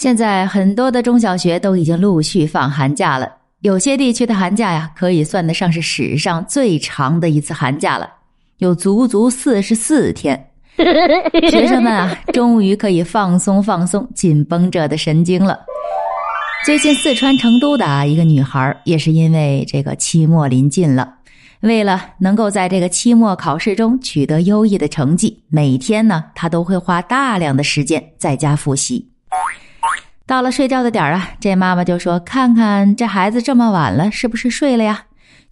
[0.00, 8.08] 现在很多的中小学都已经陆续放寒假了，有些地区的寒假呀，可以算得上是史上最长的一次寒假了，
[8.60, 10.42] 有足足四十四天。
[11.50, 15.60] 学生们啊，终于可以放松放松紧绷着的神经了。
[16.64, 21.12] 最近四川成都的啊一个女孩，也是因为这个期末临近了，
[21.60, 29.06] 为了能够在这个期末考试中取得优异的成绩，每天呢她都会花大量的时间在家复习。
[30.30, 35.02] 到了睡觉的点儿啊，这妈妈就说：“看看这孩子这么晚了，是不是睡了呀？”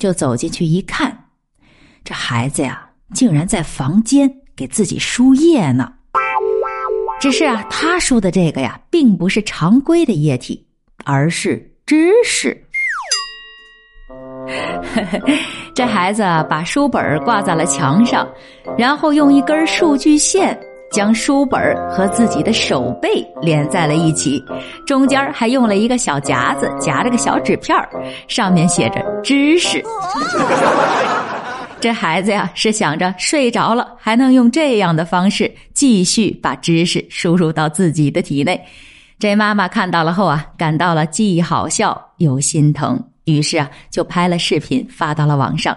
[0.00, 1.16] 就走进去一看，
[2.02, 5.92] 这孩子呀，竟然在房间给自己输液呢。
[7.20, 10.66] 只是啊，他输的这个呀，并不是常规的液体。
[11.04, 12.60] 而是知识。
[15.72, 18.26] 这孩子把书本挂在了墙上，
[18.76, 20.58] 然后用一根数据线
[20.94, 23.08] 将书本和自己的手背
[23.42, 24.40] 连在了一起，
[24.86, 27.76] 中间还用了一个小夹子夹着个小纸片
[28.28, 29.82] 上面写着“知识”。
[31.80, 38.64] 这孩子呀，是想着睡着了还能用这样的方式继续把知识输入到自己的体内。
[39.18, 45.76] 这妈妈看到了后啊，感到了既好笑又心疼，于是啊，就拍了视频发到了网上。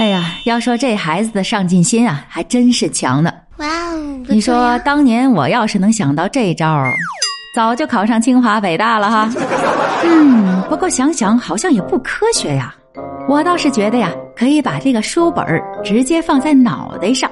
[0.00, 3.30] 哎呀，要说这孩子的上进心啊，还真是强呢。
[3.58, 4.24] 哇哦！
[4.30, 6.82] 你说当年我要是能想到这招，
[7.54, 9.30] 早就考上清华北大了哈。
[10.02, 12.74] 嗯，不过想想好像也不科学呀。
[13.28, 17.30] 我倒是觉得呀，可以把这个书本儿直接放在脑袋上，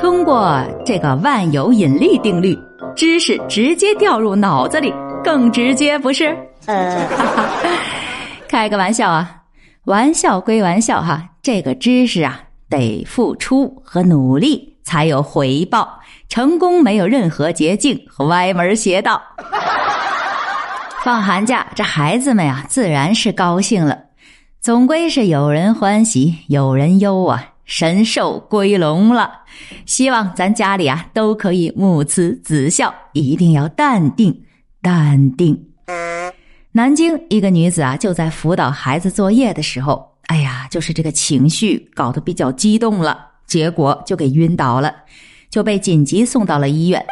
[0.00, 2.58] 通过这个万有引力定律。
[2.96, 4.92] 知识直接掉入脑子里，
[5.22, 6.36] 更直接不是？
[6.66, 6.98] 呃，
[8.50, 9.30] 开个玩笑啊，
[9.88, 19.22] 玩笑归玩笑哈，这个知识啊，得付出和努力才有回报，成功没有任何捷径和歪门邪道。
[21.02, 23.98] 放寒假，这孩子们呀，自然是高兴了，
[24.60, 27.54] 总归是有人欢喜有人忧啊。
[27.64, 29.40] 神兽归笼了，
[29.86, 34.42] 希望咱家里啊都可以母慈子孝，一定要淡定
[34.82, 35.64] 淡定。
[36.72, 44.94] 南京一个女子啊，就在辅导孩子作业的时候，哎呀，就是这个情绪搞得比较激动了，结果就给晕倒了，
[45.50, 47.04] 就被紧急送到了医院。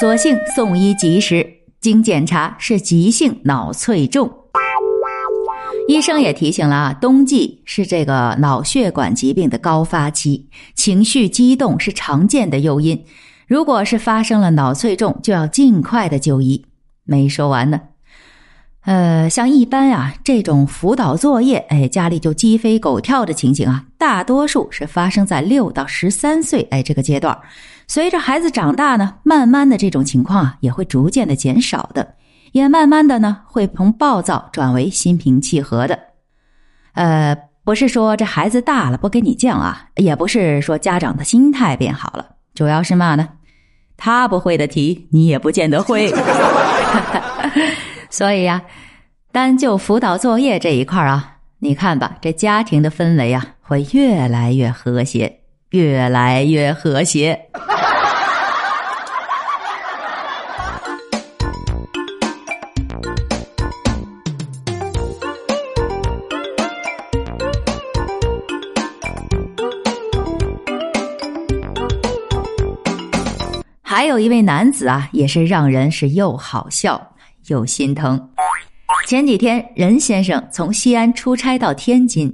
[0.00, 1.48] 所幸送医及时，
[1.80, 4.28] 经检查是急性脑卒中。
[5.86, 13.04] 医生也提醒了啊，冬季是这个脑血管疾病的高发期，情绪激动是常见的诱因。
[13.46, 16.66] 如果是发生了脑卒中，就要尽快的就医。
[17.04, 17.80] 没说完呢，
[18.84, 27.38] 呃，像一般啊这种辅导作业，哎，家里就鸡飞狗跳的情形啊，大多数是发生在六到十三岁哎这个阶段。
[27.86, 32.14] 随着孩子长大呢，慢慢的这种情况啊也会逐渐的减少的。
[32.52, 35.98] 也慢慢的呢，会从暴躁转为心平气和的。
[36.94, 43.28] 呃，不是说这孩子大了不跟你犟啊，也不是说家长的心态变好了，主要是嘛呢？
[43.96, 46.10] 他不会的题，你也不见得会。
[48.10, 48.60] 所以呀，
[49.32, 55.40] 单就辅导作业这一块啊，你看吧，这家庭的氛围啊，会越来越和谐，
[55.70, 57.46] 越来越和谐。
[73.82, 77.09] 还有一位男子啊，也是让人是又好笑
[77.50, 78.18] 又心疼。
[79.06, 82.32] 前几天，任先生从西安出差到天津，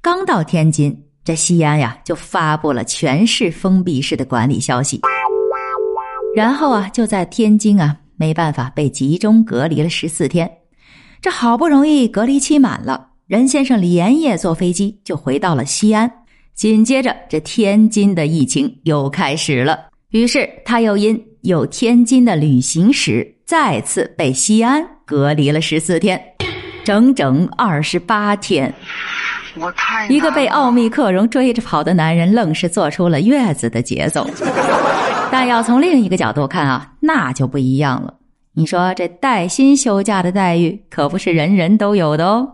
[0.00, 5.00] 刚到天津，这西安呀就发布了全市封闭式的管理消息，
[6.34, 10.50] 然后啊就在天津啊没办法被集中隔离了十四天。
[11.20, 16.10] 这好不容易隔离期满了，任先生连夜坐飞机就回到了西安。
[16.54, 19.88] 紧接着，这天津的疫情又开始了。
[20.10, 26.20] 于是他又因有天津的旅行史，再次被西安隔离了十四天，
[26.84, 28.74] 整整二十八天。
[29.54, 34.28] 我太一个被奥密克戎追着跑的男人，愣是做出了月子的节奏。
[35.30, 38.14] 但要从另一个角度看啊，那就不一样了。
[38.54, 42.48] 你说这带薪休假的待遇可不是人人都有的哦。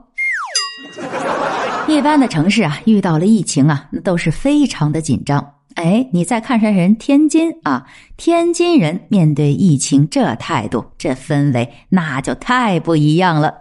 [1.86, 5.54] 一般的城市啊，遇到了疫情啊，那都是非常的紧张。
[5.74, 7.86] 哎，你再看上人天津啊，
[8.16, 13.54] 天津人面对疫情这态度、这氛围，那就太不一样了。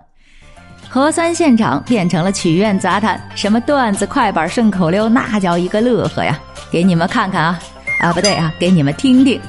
[0.89, 6.37] 核酸现场变成了曲苑杂谈，什么段子、快板、顺口溜，那叫一个乐呵呀！
[6.69, 7.59] 给你们看看啊，
[8.01, 9.39] 啊不对啊，给你们听听。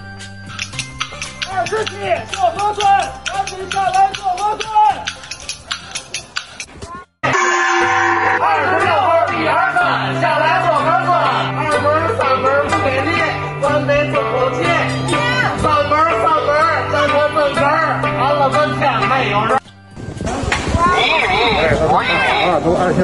[1.51, 1.93] 二十七
[2.31, 4.25] 做核酸，赶紧下来做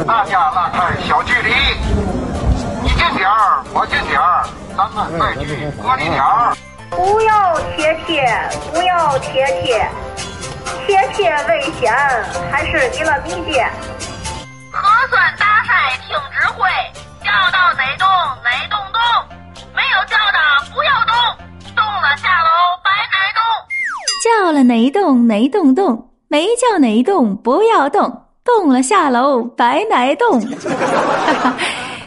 [0.04, 1.54] 大家拉开小距离，
[2.82, 4.44] 你近点儿，我近点儿，
[4.76, 6.56] 咱们再距隔离点儿。
[6.90, 8.26] 不要贴贴，
[8.74, 9.88] 不要贴贴，
[10.84, 11.94] 贴贴危险，
[12.50, 13.70] 还是离了理解。
[14.72, 16.68] 核酸大赛听指挥，
[17.22, 18.08] 叫到哪动
[18.42, 19.00] 哪动动，
[19.72, 20.38] 没有叫的
[20.74, 21.14] 不要动，
[21.76, 22.50] 动了下楼
[22.82, 23.40] 白挨冻。
[24.24, 28.24] 叫了哪动哪动动，没叫哪动不要动，
[28.56, 30.40] 动了下楼白奶冻。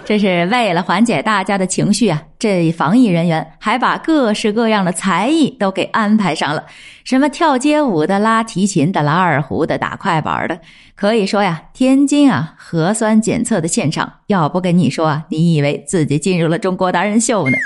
[0.03, 2.21] 这是为了缓解大家的情绪啊！
[2.37, 6.63] 这防疫人员还把各式各样的才艺都给安排上了，
[7.05, 10.59] 什么跳街舞的、拉提琴的、拉二胡的、打快板的。
[10.95, 17.57] 可以说呀，天津啊，核酸检测的现场，要不跟你说啊，你以为自己进入了中国达人秀呢？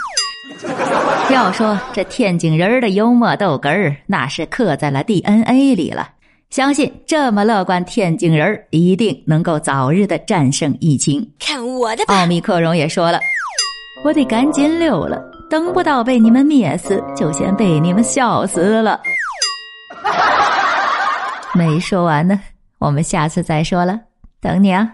[1.31, 6.09] 要说这天津人的幽默逗哏儿，那是刻在了 DNA 里了。
[6.55, 11.29] 相信这么乐观，天津人一定能够早日的战胜疫情。
[11.37, 13.19] 看我的奥密克戎也说了，
[14.05, 18.97] 我得赶紧溜了，等不到被你们灭死，就先被你们笑死了。
[21.53, 22.39] 没说完呢，
[22.77, 23.99] 我们下次再说了，
[24.39, 24.89] 等你啊。